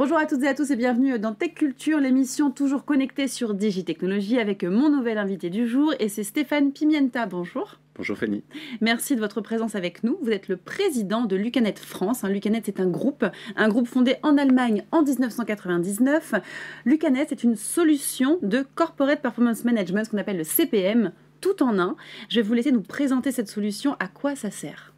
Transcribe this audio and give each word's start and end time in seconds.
Bonjour 0.00 0.16
à 0.16 0.24
toutes 0.24 0.42
et 0.44 0.48
à 0.48 0.54
tous 0.54 0.70
et 0.70 0.76
bienvenue 0.76 1.18
dans 1.18 1.34
Tech 1.34 1.52
Culture, 1.52 2.00
l'émission 2.00 2.50
toujours 2.50 2.86
connectée 2.86 3.28
sur 3.28 3.52
Digitechnologie 3.52 4.38
avec 4.38 4.64
mon 4.64 4.88
nouvel 4.88 5.18
invité 5.18 5.50
du 5.50 5.68
jour 5.68 5.92
et 6.00 6.08
c'est 6.08 6.24
Stéphane 6.24 6.72
Pimienta. 6.72 7.26
Bonjour. 7.26 7.78
Bonjour 7.96 8.16
Fanny. 8.16 8.42
Merci 8.80 9.14
de 9.14 9.20
votre 9.20 9.42
présence 9.42 9.74
avec 9.74 10.02
nous. 10.02 10.16
Vous 10.22 10.30
êtes 10.30 10.48
le 10.48 10.56
président 10.56 11.26
de 11.26 11.36
Lucanet 11.36 11.74
France. 11.78 12.22
Lucanet, 12.24 12.62
c'est 12.64 12.80
un 12.80 12.86
groupe, 12.86 13.26
un 13.56 13.68
groupe 13.68 13.86
fondé 13.86 14.16
en 14.22 14.38
Allemagne 14.38 14.84
en 14.90 15.02
1999. 15.02 16.32
Lucanet, 16.86 17.26
c'est 17.28 17.44
une 17.44 17.56
solution 17.56 18.38
de 18.40 18.64
Corporate 18.74 19.20
Performance 19.20 19.66
Management, 19.66 20.06
ce 20.06 20.10
qu'on 20.10 20.16
appelle 20.16 20.38
le 20.38 20.44
CPM, 20.44 21.12
tout 21.42 21.62
en 21.62 21.78
un. 21.78 21.94
Je 22.30 22.36
vais 22.36 22.42
vous 22.42 22.54
laisser 22.54 22.72
nous 22.72 22.80
présenter 22.80 23.32
cette 23.32 23.48
solution. 23.48 23.96
À 24.00 24.08
quoi 24.08 24.34
ça 24.34 24.50
sert? 24.50 24.94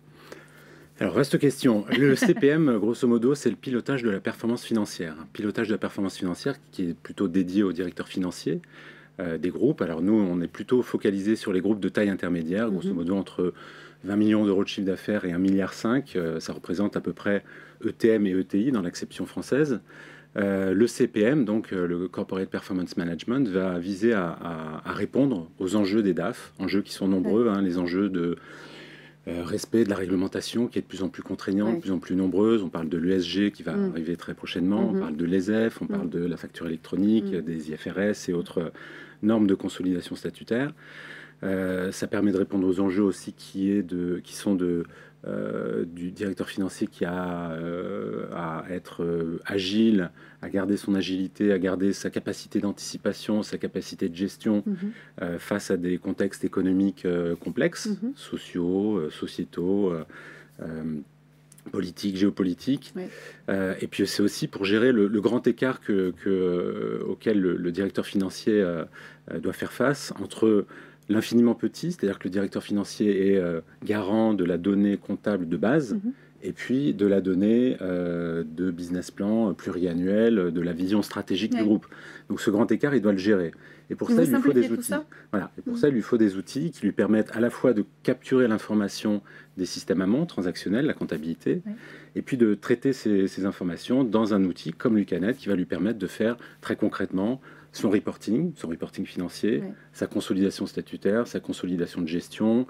Alors, 1.01 1.14
reste 1.14 1.38
question. 1.38 1.84
Le 1.98 2.14
CPM, 2.14 2.78
grosso 2.78 3.09
modo, 3.09 3.34
c'est 3.34 3.51
le 3.51 3.56
pilotage 3.56 4.02
de 4.02 4.10
la 4.10 4.20
performance 4.20 4.64
financière. 4.64 5.16
pilotage 5.32 5.68
de 5.68 5.73
la 5.73 5.78
performance 5.78 6.16
financière 6.16 6.56
qui 6.70 6.91
est 6.91 6.95
plutôt 6.95 7.28
dédié 7.28 7.62
aux 7.62 7.73
directeurs 7.73 8.09
financiers 8.09 8.60
euh, 9.20 9.38
des 9.38 9.48
groupes. 9.48 9.82
Alors, 9.82 10.02
nous, 10.02 10.12
on 10.12 10.41
est 10.42 10.48
plutôt 10.48 10.82
focalisé 10.82 11.34
sur 11.34 11.52
les 11.52 11.60
groupes 11.60 11.80
de 11.80 11.88
taille 11.88 12.10
intermédiaire, 12.10 12.70
grosso 12.70 12.91
mhm. 12.91 12.95
modo 12.95 13.16
entre 13.16 13.52
20 14.05 14.16
millions 14.16 14.45
d'euros 14.45 14.65
de 14.65 14.68
chiffre 14.68 14.87
d'affaires 14.87 15.24
et 15.24 15.32
1,5 15.32 15.38
milliard. 15.38 15.73
Euh, 16.16 16.41
ça 16.41 16.52
représente 16.52 16.96
à 16.96 17.01
peu 17.01 17.12
près 17.12 17.43
ETM 17.84 18.27
et 18.27 18.38
ETI 18.38 18.70
dans 18.70 18.82
l'acception 18.82 19.27
française. 19.27 19.80
Euh, 20.37 20.73
le 20.73 20.87
CPM, 20.87 21.45
donc 21.45 21.73
le 21.73 22.06
Corporate 22.09 22.48
Performance 22.48 22.96
Management, 22.96 23.48
va 23.48 23.79
viser 23.79 24.12
à, 24.12 24.82
répondre 24.87 25.51
aux 25.59 25.74
enjeux 25.74 26.02
des 26.02 26.15
DAF, 26.15 26.52
enjeux 26.59 26.82
qui 26.82 26.93
sont 26.93 27.09
nombreux, 27.09 27.48
hein, 27.48 27.60
les 27.60 27.77
enjeux 27.79 28.09
de 28.09 28.37
euh, 29.28 29.44
respect 29.44 29.84
de 29.84 29.90
la 29.90 29.96
réglementation 29.96 30.66
qui 30.66 30.78
est 30.78 30.82
de 30.82 30.86
plus 30.86 31.02
en 31.02 31.09
plus 31.09 31.23
contraignante, 31.23 31.76
de 31.76 31.80
plus 31.80 31.92
en 31.92 31.98
plus 31.98 32.16
nombreuse. 32.16 32.62
On 32.62 32.68
parle 32.68 32.88
de 32.88 32.98
l'ESG 32.98 33.52
qui 33.52 33.62
va 33.62 33.73
mm. 33.76 33.90
arriver 33.92 34.16
très 34.16 34.34
prochainement, 34.34 34.88
on 34.90 34.95
mm-hmm. 34.95 35.01
parle 35.01 35.16
de 35.16 35.24
l'ESF, 35.24 35.80
on 35.80 35.87
parle 35.87 36.06
mm. 36.06 36.10
de 36.10 36.24
la 36.24 36.37
facture 36.37 36.66
électronique, 36.66 37.32
mm. 37.32 37.40
des 37.42 37.70
IFRS 37.70 38.29
et 38.29 38.32
autres 38.32 38.73
normes 39.23 39.46
de 39.46 39.54
consolidation 39.54 40.16
statutaire. 40.16 40.73
Euh, 41.43 41.90
ça 41.93 42.07
permet 42.07 42.32
de 42.32 42.38
répondre 42.38 42.66
aux 42.66 42.80
enjeux 42.80 43.02
aussi 43.02 43.32
qui, 43.32 43.71
est 43.71 43.82
de, 43.82 44.21
qui 44.23 44.35
sont 44.35 44.54
de 44.54 44.85
euh, 45.24 45.85
du 45.85 46.10
directeur 46.10 46.48
financier 46.48 46.88
qui 46.88 47.04
a 47.04 47.52
euh, 47.52 48.26
à 48.35 48.65
être 48.71 49.04
euh, 49.04 49.38
agile, 49.46 50.10
à 50.40 50.48
garder 50.48 50.76
son 50.76 50.96
agilité, 50.96 51.52
à 51.52 51.60
garder 51.60 51.93
sa 51.93 52.10
capacité 52.10 52.59
d'anticipation, 52.59 53.45
sa 53.45 53.57
capacité 53.57 54.09
de 54.09 54.16
gestion 54.16 54.65
mhm. 54.66 55.38
face 55.38 55.70
à 55.70 55.76
des 55.76 55.98
contextes 55.98 56.45
économiques 56.45 57.07
complexes, 57.38 57.87
mhm. 58.02 58.13
sociaux, 58.16 59.10
sociétaux. 59.10 59.93
politiques, 61.70 62.16
géopolitiques. 62.16 62.93
et 63.48 63.87
puis 63.88 64.04
c'est 64.09 64.22
aussi 64.22 64.48
pour 64.48 64.65
gérer 64.65 64.91
le, 64.91 65.20
grand 65.20 65.47
écart 65.47 65.81
que, 65.81 66.12
auquel 67.06 67.41
le, 67.41 67.70
directeur 67.70 68.04
financier 68.04 68.65
doit 69.38 69.53
faire 69.53 69.72
face 69.72 70.12
entre 70.20 70.66
l'infiniment 71.08 71.54
petit, 71.54 71.92
c'est-à-dire 71.92 72.19
que 72.19 72.25
le 72.25 72.31
directeur 72.31 72.62
financier 72.62 73.32
est 73.32 73.36
euh, 73.36 73.60
garant 73.84 74.34
de 74.34 74.44
la 74.44 74.58
donnée 74.58 74.97
comptable 74.97 75.48
de 75.48 75.56
base, 75.56 75.94
mhm. 75.94 76.12
et 76.42 76.53
puis 76.53 76.94
de 76.94 77.06
la 77.06 77.20
donnée 77.20 77.76
euh, 77.81 78.44
de 78.44 78.70
business 78.70 79.10
plan 79.10 79.53
pluriannuel, 79.54 80.53
de 80.53 80.60
la 80.60 80.72
vision 80.72 81.03
stratégique 81.03 81.54
du 81.54 81.64
groupe. 81.64 81.86
Donc 82.28 82.41
ce 82.41 82.50
grand 82.50 82.70
écart, 82.70 82.94
il 82.94 83.03
doit 83.03 83.12
le 83.12 83.19
gérer. 83.19 83.53
Et 83.91 83.94
pour 83.94 84.10
ça, 84.10 84.22
il 84.22 84.30
lui 84.30 84.41
faut 84.41 84.53
des 84.53 84.70
outils. 84.70 84.94
Voilà. 85.32 85.50
Et 85.58 85.60
pour 85.60 85.75
mhm. 85.75 85.78
ça, 85.78 85.88
il 85.88 85.94
lui 85.94 86.03
faut 86.03 86.16
des 86.16 86.36
outils 86.36 86.70
qui 86.70 86.82
lui 86.82 86.92
permettent 86.92 87.36
à 87.36 87.41
la 87.41 87.50
fois 87.50 87.75
de 87.75 87.84
capturer 88.03 88.48
l'information 88.48 89.20
des 89.58 89.66
systèmes 89.66 90.00
amont, 90.00 90.25
transactionnels, 90.25 90.86
la 90.86 90.94
comptabilité, 90.94 91.60
et 92.14 92.22
puis 92.22 92.38
de 92.38 92.54
traiter 92.54 92.94
ces, 92.94 93.28
ces, 93.28 93.44
informations 93.44 94.03
dans 94.03 94.32
un 94.32 94.44
outil 94.44 94.72
comme 94.72 94.96
Lucanet 94.96 95.34
qui 95.34 95.48
va 95.48 95.56
lui 95.56 95.66
permettre 95.66 95.98
de 95.98 96.06
faire 96.06 96.38
très 96.62 96.74
concrètement 96.74 97.41
son 97.72 97.91
reporting, 97.91 98.53
son 98.55 98.69
reporting 98.69 99.06
financier, 99.06 99.62
sa 99.93 100.06
consolidation 100.06 100.66
statutaire, 100.66 101.27
sa 101.27 101.41
consolidation 101.41 102.03
de 102.03 102.09
gestion, 102.09 102.66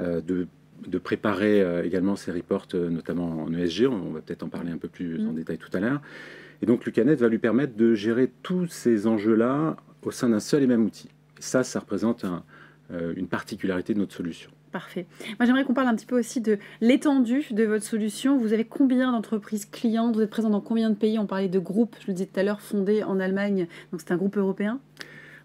euh, 0.00 0.20
de, 0.20 0.46
de, 0.86 0.98
préparer 0.98 1.62
euh, 1.62 1.82
également 1.82 2.16
ses 2.16 2.32
reports, 2.32 2.68
euh, 2.74 2.90
notamment 2.90 3.42
en 3.42 3.52
ESG, 3.52 3.86
on, 3.86 4.10
va 4.10 4.20
peut-être 4.20 4.42
en 4.42 4.48
parler 4.48 4.70
un 4.70 4.76
peu 4.76 4.88
plus 4.88 5.26
en 5.26 5.32
mm. 5.32 5.36
détail 5.36 5.58
tout 5.58 5.70
à 5.72 5.80
l'heure. 5.80 6.02
Et 6.60 6.66
donc 6.66 6.84
Lucanet 6.84 7.14
va 7.14 7.28
lui 7.28 7.38
permettre 7.38 7.76
de 7.76 7.94
gérer 7.94 8.30
tous 8.42 8.66
ces 8.66 9.06
enjeux-là 9.06 9.76
au 10.02 10.10
sein 10.10 10.28
d'un 10.28 10.40
seul 10.40 10.62
et 10.62 10.66
même 10.66 10.84
outil. 10.84 11.08
Et 11.38 11.42
ça, 11.42 11.64
ça 11.64 11.80
représente 11.80 12.24
une 13.16 13.26
particularité 13.26 13.94
de 13.94 13.98
notre 13.98 14.14
solution. 14.14 14.50
Parfait. 14.72 15.04
Moi, 15.38 15.44
j'aimerais 15.44 15.64
qu'on 15.64 15.74
parle 15.74 15.88
un 15.88 15.94
petit 15.94 16.06
peu 16.06 16.18
aussi 16.18 16.40
de 16.40 16.58
l'étendue 16.80 17.44
de 17.50 17.64
votre 17.64 17.84
solution. 17.84 18.38
Vous 18.38 18.54
avez 18.54 18.64
combien 18.64 19.12
d'entreprises 19.12 19.66
clientes? 19.66 20.16
Vous 20.16 20.22
êtes 20.22 20.30
présent 20.30 20.48
dans 20.48 20.62
combien 20.62 20.88
de 20.88 20.94
pays? 20.94 21.18
On 21.18 21.26
parlait 21.26 21.48
de 21.48 21.58
groupes, 21.58 21.94
je 22.00 22.06
le 22.06 22.14
disais 22.14 22.26
tout 22.26 22.40
à 22.40 22.42
l'heure, 22.42 22.62
fondés 22.62 23.02
en 23.02 23.20
Allemagne. 23.20 23.68
Donc, 23.92 24.00
c'est 24.00 24.12
un 24.12 24.16
groupe 24.16 24.38
européen? 24.38 24.80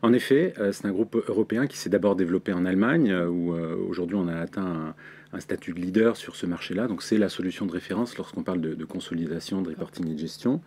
En 0.01 0.13
effet, 0.13 0.53
euh, 0.59 0.71
c'est 0.71 0.85
un 0.85 0.91
groupe 0.91 1.21
européen 1.27 1.67
qui 1.67 1.77
s'est 1.77 1.89
d'abord 1.89 2.15
développé 2.15 2.53
en 2.53 2.65
Allemagne, 2.65 3.11
euh, 3.11 3.27
où 3.27 3.53
euh, 3.53 3.75
aujourd'hui 3.89 4.15
on 4.15 4.29
a 4.29 4.35
atteint 4.35 4.95
un, 5.33 5.39
statut 5.39 5.73
de 5.73 5.79
leader 5.79 6.15
sur 6.15 6.37
ce 6.37 6.45
marché-là. 6.45 6.87
Donc, 6.87 7.03
c'est 7.03 7.17
la 7.17 7.29
solution 7.29 7.65
de 7.65 7.71
référence 7.71 8.17
lorsqu'on 8.17 8.43
parle 8.43 8.61
de, 8.61 8.85
consolidation, 8.85 9.61
de 9.61 9.69
reporting 9.69 10.09
et 10.09 10.13
de 10.13 10.19
gestion. 10.19 10.61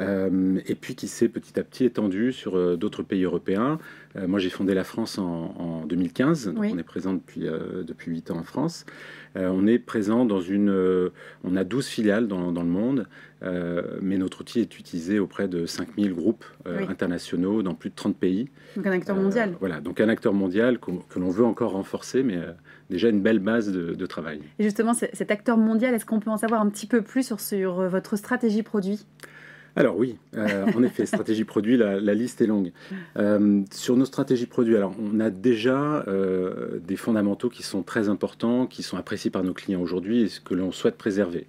Euh, 0.00 0.58
et 0.66 0.74
puis 0.74 0.94
qui 0.94 1.06
s'est 1.08 1.28
petit 1.28 1.58
à 1.58 1.62
petit 1.62 1.84
étendu 1.84 2.32
sur 2.32 2.56
euh, 2.56 2.76
d'autres 2.76 3.02
pays 3.02 3.24
européens. 3.24 3.78
Euh, 4.16 4.26
moi, 4.26 4.38
j'ai 4.38 4.50
fondé 4.50 4.74
la 4.74 4.84
France 4.84 5.18
en, 5.18 5.84
2015, 5.86 6.48
donc 6.48 6.64
on 6.72 6.78
est 6.78 6.82
présent 6.82 7.12
depuis, 7.12 7.42
depuis 7.42 8.10
8 8.10 8.30
ans 8.30 8.38
en 8.38 8.42
France. 8.42 8.86
on 9.34 9.66
est 9.66 9.78
présent 9.78 10.24
dans 10.24 10.40
une... 10.40 10.70
on 11.44 11.56
a 11.56 11.64
12 11.64 11.86
filiales 11.86 12.26
dans, 12.26 12.52
dans 12.52 12.62
le 12.62 12.68
monde, 12.68 13.06
mais 14.00 14.16
notre 14.16 14.40
outil 14.40 14.60
est 14.60 14.78
utilisé 14.78 15.18
auprès 15.18 15.46
de 15.46 15.66
5000 15.66 16.14
groupes 16.14 16.44
internationaux 16.64 17.62
dans 17.62 17.74
plus 17.74 17.90
de 17.90 17.94
30 17.94 18.16
pays. 18.16 18.48
Donc 18.76 18.86
un 18.86 18.92
acteur 18.92 19.16
mondial. 19.16 19.56
voilà, 19.60 19.80
donc 19.80 20.00
un 20.00 20.08
acteur 20.08 20.32
mondial 20.32 20.78
que, 20.78 21.18
l'on 21.18 21.30
veut 21.30 21.44
encore 21.44 21.72
renforcer, 21.72 22.22
mais 22.22 22.38
déjà 22.88 23.10
une 23.10 23.20
belle 23.20 23.40
base 23.40 23.70
de, 23.70 23.94
de 23.94 24.06
travail. 24.06 24.40
Et 24.58 24.64
justement, 24.64 24.94
cet 24.94 25.30
acteur 25.30 25.58
mondial, 25.58 25.92
est-ce 25.94 26.06
qu'on 26.06 26.20
peut 26.20 26.30
en 26.30 26.38
savoir 26.38 26.62
un 26.62 26.70
petit 26.70 26.86
peu 26.86 27.02
plus 27.02 27.26
sur, 27.26 27.40
sur 27.40 27.88
votre 27.88 28.16
stratégie 28.16 28.62
produit? 28.62 29.04
Alors 29.76 29.96
oui, 29.96 30.16
euh, 30.36 30.66
en 30.74 30.82
effet, 30.82 31.04
stratégie 31.06 31.44
produit, 31.44 31.76
la, 31.76 32.14
liste 32.14 32.40
est 32.40 32.46
longue. 32.46 32.72
Euh, 33.16 33.62
sur 33.72 33.96
nos 33.96 34.04
stratégies 34.04 34.46
produits, 34.46 34.76
alors 34.76 34.94
on 35.00 35.18
a 35.20 35.30
déjà 35.30 36.04
euh, 36.06 36.78
des 36.86 36.96
fondamentaux 36.96 37.48
qui 37.48 37.62
sont 37.62 37.82
très 37.82 38.08
importants, 38.08 38.66
qui 38.66 38.82
sont 38.82 38.96
appréciés 38.96 39.30
par 39.30 39.42
nos 39.42 39.52
clients 39.52 39.80
aujourd'hui 39.80 40.22
et 40.22 40.28
ce 40.28 40.40
que 40.40 40.54
l'on 40.54 40.70
souhaite 40.70 40.96
préserver. 40.96 41.46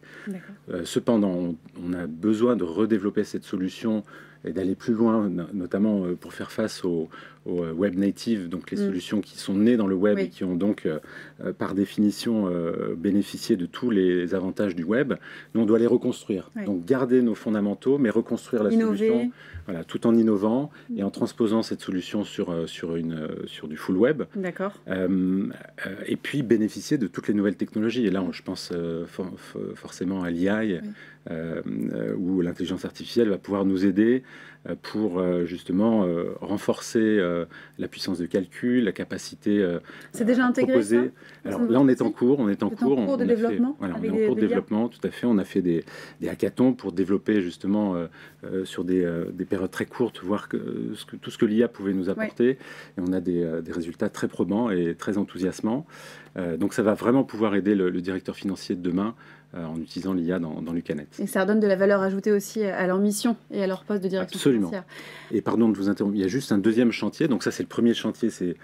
cependant, 0.83 1.55
on, 1.83 1.93
a 1.93 2.07
besoin 2.07 2.55
de 2.55 2.63
redévelopper 2.63 3.23
cette 3.23 3.43
solution 3.43 4.03
et 4.45 4.53
d'aller 4.53 4.75
plus 4.75 4.93
loin, 4.93 5.29
notamment 5.53 6.05
pour 6.19 6.33
faire 6.33 6.51
face 6.51 6.85
aux, 6.85 7.09
euh, 7.47 7.73
web 7.73 7.95
native, 7.95 8.49
donc 8.49 8.71
les 8.71 8.77
mm. 8.77 8.85
solutions 8.87 9.21
qui 9.21 9.37
sont 9.37 9.53
nées 9.53 9.77
dans 9.77 9.85
le 9.85 9.93
web 9.93 10.17
et 10.17 10.29
qui 10.29 10.43
ont 10.43 10.55
donc 10.55 10.87
euh, 10.87 10.97
euh, 11.43 11.53
par 11.53 11.75
définition 11.75 12.51
bénéficié 12.97 13.55
de 13.55 13.67
tous 13.67 13.91
les 13.91 14.33
avantages 14.33 14.75
du 14.75 14.83
web, 14.83 15.13
nous 15.53 15.61
on 15.61 15.65
doit 15.65 15.77
les 15.77 15.85
reconstruire. 15.85 16.49
Donc 16.65 16.85
garder 16.85 17.21
nos 17.21 17.35
fondamentaux, 17.35 17.99
mais 17.99 18.09
reconstruire 18.09 18.63
la 18.63 18.71
solution, 18.71 19.31
voilà, 19.65 19.83
tout 19.83 20.07
en 20.07 20.15
innovant 20.15 20.71
et 20.95 21.03
en 21.03 21.11
transposant 21.11 21.61
cette 21.61 21.81
solution 21.81 22.23
sur, 22.23 22.67
sur, 22.67 22.95
une, 22.95 23.27
sur 23.45 23.67
du 23.67 23.77
full 23.77 23.97
web. 23.97 24.23
D'accord. 24.35 24.73
et 26.07 26.15
puis 26.15 26.41
bénéficier 26.41 26.97
de 26.97 27.07
toutes 27.07 27.27
les 27.27 27.33
nouvelles 27.33 27.57
technologies. 27.57 28.05
Et 28.05 28.11
là, 28.11 28.23
je 28.31 28.41
pense 28.41 28.73
forcément 29.75 30.23
à 30.23 30.31
l'IA, 30.31 30.63
où 31.29 32.41
l'intelligence 32.41 32.85
artificielle 32.85 33.29
va 33.29 33.37
pouvoir 33.37 33.65
nous 33.65 33.85
aider 33.85 34.23
pour 34.81 35.23
justement 35.45 36.05
renforcer 36.41 36.99
euh, 36.99 37.45
la 37.77 37.87
puissance 37.87 38.17
de 38.17 38.25
calcul, 38.25 38.83
la 38.85 38.91
capacité. 38.91 39.59
Euh, 39.59 39.79
C'est 40.13 40.25
déjà 40.25 40.45
intégré 40.45 40.81
ça 40.81 40.95
Alors 41.43 41.61
là, 41.63 41.79
on 41.79 41.87
est 41.87 42.01
en 42.01 42.11
cours, 42.11 42.39
on 42.39 42.49
est 42.49 42.63
en 42.63 42.69
cours. 42.69 42.99
En 42.99 43.05
cours 43.05 43.17
de 43.17 43.25
développement. 43.25 43.75
voilà, 43.79 43.95
on 43.99 44.03
est 44.03 44.09
en 44.09 44.27
cours 44.27 44.35
de 44.35 44.41
développement, 44.41 44.87
tout 44.87 45.05
à 45.05 45.09
fait. 45.09 45.27
On 45.27 45.37
a 45.37 45.43
fait 45.43 45.61
des, 45.61 45.83
des 46.21 46.29
hackathons 46.29 46.73
pour 46.73 46.91
développer 46.91 47.41
justement 47.41 47.95
euh, 47.95 48.65
sur 48.65 48.83
des, 48.83 49.05
des, 49.33 49.45
périodes 49.45 49.71
très 49.71 49.85
courtes, 49.85 50.21
voir 50.23 50.47
que, 50.47 50.93
ce 50.95 51.05
que, 51.05 51.15
tout 51.15 51.31
ce 51.31 51.37
que 51.37 51.45
l'IA 51.45 51.67
pouvait 51.67 51.93
nous 51.93 52.09
apporter. 52.09 52.51
Et 52.51 52.57
on 53.01 53.11
a 53.11 53.19
des, 53.19 53.61
des, 53.61 53.71
résultats 53.71 54.09
très 54.09 54.27
probants 54.27 54.69
et 54.69 54.95
très 54.95 55.17
enthousiasmants. 55.17 55.85
donc 56.57 56.73
ça 56.73 56.83
va 56.83 56.93
vraiment 56.93 57.23
pouvoir 57.23 57.55
aider 57.55 57.75
le, 57.75 57.91
directeur 58.01 58.35
financier 58.35 58.75
de 58.75 58.81
demain 58.81 59.15
en 59.53 59.79
utilisant 59.79 60.13
l'IA 60.13 60.37
dans, 60.39 60.61
dans 60.61 60.73
Lucanet. 60.73 61.07
Et 61.19 61.27
ça 61.27 61.41
redonne 61.41 61.59
de 61.59 61.67
la 61.67 61.75
valeur 61.75 62.01
ajoutée 62.01 62.31
aussi 62.31 62.63
à 62.63 62.85
leur 62.87 62.99
mission 62.99 63.35
et 63.51 63.63
à 63.63 63.67
leur 63.67 63.83
poste 63.83 64.03
de 64.03 64.09
direction 64.09 64.37
Absolument. 64.37 64.54
Et 65.31 65.41
pardon 65.41 65.69
de 65.69 65.77
vous 65.77 65.89
interrompre, 65.89 66.15
il 66.15 66.21
y 66.21 66.25
a 66.25 66.29
juste 66.29 66.51
un 66.51 66.57
deuxième 66.57 66.91
chantier 66.91 67.27
donc 67.27 67.43
ça, 67.43 67.51
c'est 67.51 67.63
le 67.63 67.69
premier 67.69 67.93
chantier, 67.93 68.29
c'est 68.29 68.55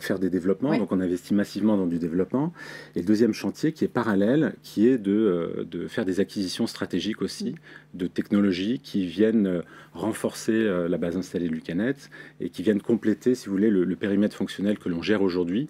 faire 0.00 0.18
des 0.18 0.30
développements. 0.30 0.76
Donc 0.76 0.92
on 0.92 1.00
investit 1.00 1.34
massivement 1.34 1.76
dans 1.76 1.86
du 1.86 1.98
développement. 1.98 2.52
Et 2.96 3.00
le 3.00 3.06
deuxième 3.06 3.32
chantier 3.32 3.72
qui 3.72 3.84
est 3.84 3.88
parallèle, 3.88 4.54
qui 4.62 4.88
est 4.88 4.98
de, 4.98 5.12
euh, 5.12 5.64
de 5.64 5.86
faire 5.86 6.04
des 6.04 6.20
acquisitions 6.20 6.66
stratégiques 6.66 7.22
aussi, 7.22 7.54
de 7.94 8.06
technologies 8.06 8.80
qui 8.80 9.06
viennent 9.06 9.46
euh, 9.46 9.62
renforcer 9.92 10.68
la 10.88 10.98
base 10.98 11.16
installée 11.16 11.48
de 11.48 11.54
Lucanet 11.54 11.94
et 12.40 12.50
qui 12.50 12.62
viennent 12.62 12.80
compléter, 12.80 13.34
si 13.34 13.46
vous 13.46 13.52
voulez, 13.52 13.70
le, 13.70 13.96
périmètre 13.96 14.36
fonctionnel 14.36 14.78
que 14.78 14.88
l'on 14.88 15.02
gère 15.02 15.22
aujourd'hui. 15.22 15.68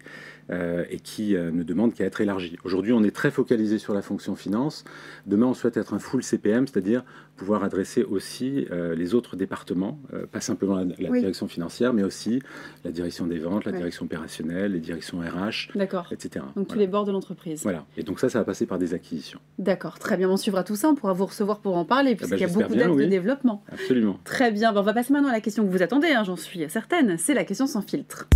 euh, 0.50 0.84
et 0.88 0.98
qui 0.98 1.36
euh, 1.36 1.50
ne 1.50 1.62
demande 1.62 1.92
qu'à 1.92 2.06
être 2.06 2.22
élargi. 2.22 2.56
Aujourd'hui, 2.64 2.94
on 2.94 3.04
est 3.04 3.14
très 3.14 3.30
focalisé 3.30 3.76
sur 3.76 3.92
la 3.92 4.00
fonction 4.00 4.34
finance. 4.34 4.84
Demain, 5.26 5.44
on 5.44 5.52
souhaite 5.52 5.76
être 5.76 5.92
un 5.92 5.98
full 5.98 6.22
CPM, 6.22 6.66
c'est-à-dire 6.66 7.04
pouvoir 7.36 7.64
adresser 7.64 8.02
aussi 8.02 8.66
euh, 8.70 8.94
les 8.94 9.14
autres 9.14 9.36
départements, 9.36 10.00
pas 10.32 10.40
simplement 10.40 10.76
la, 10.76 11.10
direction 11.10 11.48
financière, 11.48 11.92
mais 11.92 12.02
aussi 12.02 12.40
la 12.82 12.92
direction 12.92 13.26
des 13.26 13.38
ventes, 13.38 13.66
la 13.66 13.72
direction 13.72 13.97
opérationnelle, 14.04 14.72
les 14.72 14.80
directions 14.80 15.18
RH, 15.20 15.70
etc. 16.10 16.44
Donc 16.56 16.68
tous 16.68 16.78
les 16.78 16.86
bords 16.86 17.04
de 17.04 17.12
l'entreprise. 17.12 17.62
Voilà. 17.62 17.84
Et 17.96 18.02
donc 18.02 18.20
ça, 18.20 18.28
ça 18.28 18.38
va 18.38 18.44
passer 18.44 18.66
par 18.66 18.78
des 18.78 18.94
acquisitions. 18.94 19.40
D'accord. 19.58 19.98
Très 19.98 20.16
bien. 20.16 20.28
On 20.28 20.36
suivra 20.36 20.64
tout 20.64 20.76
ça. 20.76 20.88
On 20.88 20.94
pourra 20.94 21.12
vous 21.12 21.26
recevoir 21.26 21.60
pour 21.60 21.76
en 21.76 21.84
parler, 21.84 22.12
ah 22.14 22.16
puisqu'il 22.16 22.40
y 22.40 22.44
a 22.44 22.48
beaucoup 22.48 22.74
d'aide 22.74 22.96
de 22.96 23.04
développement. 23.04 23.62
Absolument. 23.70 24.18
Très 24.24 24.50
bien. 24.50 24.72
on 24.74 24.82
va 24.82 24.92
passer 24.92 25.12
maintenant 25.12 25.28
à 25.28 25.32
la 25.32 25.40
question 25.40 25.64
que 25.64 25.70
vous 25.70 25.82
attendez. 25.82 26.08
Hein, 26.08 26.24
j'en 26.24 26.36
suis 26.36 26.68
certaine. 26.68 27.18
C'est 27.18 27.34
la 27.34 27.44
question 27.44 27.66
sans 27.66 27.82
filtre. 27.82 28.28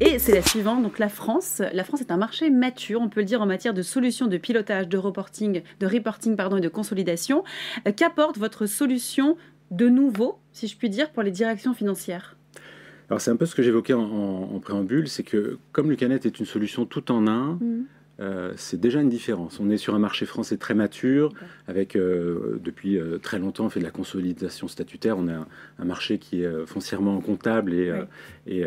Et 0.00 0.18
c'est 0.18 0.34
la 0.34 0.42
suivante. 0.42 0.82
Donc 0.82 0.98
la 0.98 1.08
France, 1.08 1.62
la 1.72 1.84
France 1.84 2.00
est 2.00 2.10
un 2.10 2.16
marché 2.16 2.50
mature, 2.50 3.00
on 3.00 3.08
peut 3.08 3.20
le 3.20 3.26
dire 3.26 3.40
en 3.40 3.46
matière 3.46 3.74
de 3.74 3.82
solutions 3.82 4.26
de 4.26 4.36
pilotage, 4.36 4.88
de 4.88 4.98
reporting, 4.98 5.62
de 5.80 5.86
reporting 5.86 6.36
pardon 6.36 6.56
et 6.56 6.60
de 6.60 6.68
consolidation. 6.68 7.44
Euh, 7.86 7.92
qu'apporte 7.92 8.38
votre 8.38 8.66
solution 8.66 9.36
de 9.70 9.88
nouveau, 9.88 10.38
si 10.52 10.68
je 10.68 10.76
puis 10.76 10.90
dire, 10.90 11.10
pour 11.10 11.22
les 11.22 11.30
directions 11.30 11.74
financières? 11.74 12.35
Alors 13.08 13.20
c'est 13.20 13.30
un 13.30 13.36
peu 13.36 13.46
ce 13.46 13.54
que 13.54 13.62
j'évoquais 13.62 13.92
en, 13.92 14.58
préambule, 14.60 15.08
c'est 15.08 15.22
que 15.22 15.58
comme 15.72 15.90
Lucanet 15.90 16.20
est 16.24 16.38
une 16.40 16.46
solution 16.46 16.86
tout 16.86 17.12
en 17.12 17.26
un, 17.26 17.54
mmh. 17.54 17.84
Euh, 18.18 18.52
c'est 18.56 18.80
déjà 18.80 19.00
une 19.00 19.08
différence. 19.08 19.60
On 19.60 19.68
est 19.70 19.76
sur 19.76 19.94
un 19.94 19.98
marché 19.98 20.24
français 20.24 20.56
très 20.56 20.74
mature, 20.74 21.32
avec 21.68 21.96
euh, 21.96 22.58
depuis 22.62 22.98
euh, 22.98 23.18
très 23.18 23.38
longtemps 23.38 23.66
on 23.66 23.68
fait 23.68 23.80
de 23.80 23.84
la 23.84 23.90
consolidation 23.90 24.68
statutaire. 24.68 25.18
On 25.18 25.28
a 25.28 25.46
un, 25.78 25.84
marché 25.84 26.18
qui 26.18 26.42
est 26.42 26.66
foncièrement 26.66 27.20
comptable 27.20 27.72
et, 27.74 27.92
et 28.46 28.64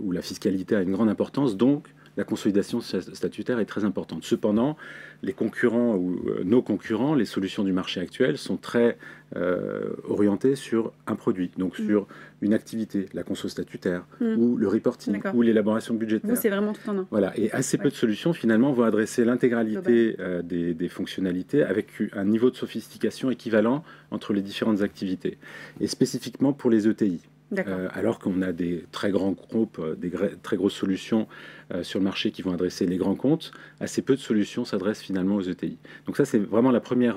où 0.00 0.12
la 0.12 0.22
fiscalité 0.22 0.76
a 0.76 0.82
une 0.82 0.92
grande 0.92 1.08
importance. 1.08 1.56
Donc 1.56 1.88
la 2.16 2.24
consolidation 2.24 2.80
statutaire 2.80 3.58
est 3.58 3.64
très 3.64 3.84
importante. 3.84 4.24
Cependant, 4.24 4.76
les 5.22 5.32
concurrents 5.32 5.96
ou 5.96 6.20
euh, 6.28 6.42
nos 6.44 6.62
concurrents, 6.62 7.14
les 7.14 7.24
solutions 7.24 7.64
du 7.64 7.72
marché 7.72 8.00
actuel 8.00 8.38
sont 8.38 8.56
très 8.56 8.98
euh, 9.36 9.94
orientées 10.08 10.54
sur 10.54 10.92
un 11.06 11.16
produit, 11.16 11.50
donc 11.58 11.78
mm. 11.78 11.86
sur 11.86 12.06
une 12.40 12.52
activité, 12.52 13.06
la 13.14 13.24
conso 13.24 13.48
statutaire 13.48 14.06
mm. 14.20 14.36
ou 14.38 14.56
le 14.56 14.68
reporting 14.68 15.20
ou 15.34 15.42
l'élaboration 15.42 15.94
budgétaire. 15.94 16.36
c'est 16.36 16.50
vraiment 16.50 16.72
tout 16.72 16.88
en 16.88 16.98
un. 16.98 17.06
Voilà, 17.10 17.32
et 17.36 17.50
assez 17.52 17.78
peu 17.78 17.88
de 17.88 17.94
solutions 17.94 18.32
finalement 18.32 18.72
vont 18.72 18.84
adresser 18.84 19.24
l'intégralité 19.24 20.16
euh, 20.20 20.42
des, 20.42 20.74
des, 20.74 20.88
fonctionnalités 20.88 21.62
avec 21.62 21.88
un 22.12 22.24
niveau 22.24 22.50
de 22.50 22.56
sophistication 22.56 23.30
équivalent 23.30 23.82
entre 24.10 24.32
les 24.32 24.42
différentes 24.42 24.82
activités, 24.82 25.38
et 25.80 25.88
spécifiquement 25.88 26.52
pour 26.52 26.70
les 26.70 26.86
ETI. 26.86 27.22
Euh, 27.52 27.88
alors 27.92 28.18
qu'on 28.18 28.42
a 28.42 28.52
des 28.52 28.84
très 28.90 29.10
grands 29.10 29.32
groupes, 29.32 29.78
euh, 29.78 29.94
des 29.94 30.10
très 30.42 30.56
grosses 30.56 30.74
solutions 30.74 31.28
euh, 31.72 31.82
sur 31.82 31.98
le 31.98 32.04
marché 32.04 32.30
qui 32.30 32.42
vont 32.42 32.52
adresser 32.52 32.86
les 32.86 32.96
grands 32.96 33.14
comptes, 33.14 33.52
assez 33.80 34.02
peu 34.02 34.16
de 34.16 34.20
solutions 34.20 34.64
s'adressent 34.64 35.02
finalement 35.02 35.36
aux 35.36 35.42
ETI. 35.42 35.78
Donc 36.06 36.16
ça, 36.16 36.24
c'est 36.24 36.38
vraiment 36.38 36.70
la 36.70 36.80
première 36.80 37.16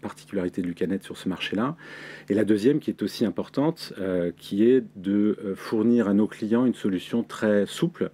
particularité 0.00 0.62
de 0.62 0.66
Lucanet 0.66 1.02
sur 1.02 1.16
ce 1.16 1.28
marché-là. 1.28 1.76
Et 2.28 2.34
la 2.34 2.44
deuxième, 2.44 2.78
qui 2.78 2.90
est 2.90 3.02
aussi 3.02 3.24
importante, 3.24 3.92
qui 4.36 4.64
est 4.64 4.84
de 4.96 5.54
fournir 5.56 6.08
à 6.08 6.14
nos 6.14 6.26
clients 6.26 6.66
une 6.66 6.74
solution 6.74 7.22
très 7.22 7.66
souple 7.66 8.10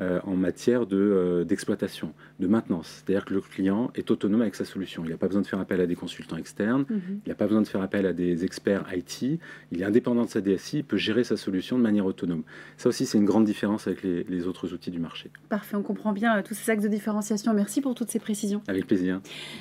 euh, 0.00 0.18
en 0.24 0.34
matière 0.34 0.86
euh, 0.90 1.44
d'exploitation, 1.44 2.12
de, 2.40 2.48
maintenance. 2.48 3.04
C'est-à-dire 3.06 3.24
que 3.24 3.32
le 3.32 3.40
client 3.40 3.92
est 3.94 4.10
autonome 4.10 4.42
avec 4.42 4.56
sa 4.56 4.64
solution. 4.64 5.04
Il 5.04 5.10
n'a 5.10 5.16
pas 5.16 5.28
besoin 5.28 5.42
de 5.42 5.46
faire 5.46 5.60
appel 5.60 5.80
à 5.80 5.86
des 5.86 5.94
consultants 5.94 6.36
externes, 6.36 6.84
mhm. 6.90 7.20
il 7.24 7.28
n'a 7.28 7.36
pas 7.36 7.46
besoin 7.46 7.62
de 7.62 7.68
faire 7.68 7.80
appel 7.80 8.04
à 8.04 8.12
des 8.12 8.44
experts 8.44 8.84
IT, 8.92 9.38
il 9.70 9.80
est 9.80 9.84
indépendant 9.84 10.24
de 10.24 10.30
sa 10.30 10.40
DSI, 10.40 10.78
il 10.78 10.84
peut 10.84 10.96
gérer 10.96 11.22
sa 11.22 11.36
solution 11.36 11.78
de 11.78 11.82
manière 11.82 12.06
autonome. 12.06 12.42
Ça 12.76 12.88
aussi, 12.88 13.06
c'est 13.06 13.18
une 13.18 13.24
grande 13.24 13.44
différence 13.44 13.86
avec 13.86 14.02
les, 14.02 14.46
autres 14.46 14.74
outils 14.74 14.90
du 14.90 14.98
marché. 14.98 15.30
Parfait, 15.48 15.76
on 15.76 15.82
comprend 15.82 16.12
bien 16.12 16.36
euh, 16.36 16.42
tous 16.42 16.54
ces 16.54 16.72
axes 16.72 16.82
de 16.82 16.88
différenciation. 16.88 17.54
Merci 17.54 17.80
pour 17.80 17.94
toutes 17.94 18.10
ces 18.10 18.18
précisions. 18.18 18.62
Avec 18.66 18.86
plaisir. 18.86 19.20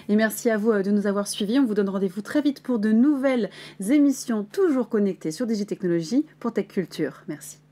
Et 0.09 0.15
merci 0.15 0.49
à 0.49 0.57
vous 0.57 0.73
de 0.73 0.91
nous 0.91 1.05
avoir 1.05 1.27
suivis. 1.27 1.59
On 1.59 1.65
vous 1.65 1.75
donne 1.75 1.89
rendez-vous 1.89 2.21
très 2.21 2.41
vite 2.41 2.63
pour 2.63 2.79
de 2.79 2.91
nouvelles 2.91 3.49
émissions 3.87 4.43
toujours 4.43 4.89
connectées 4.89 5.31
sur 5.31 5.45
Digitechnologie 5.45 6.25
pour 6.39 6.53
Tech 6.53 6.67
Culture. 6.67 7.21
Merci. 7.27 7.62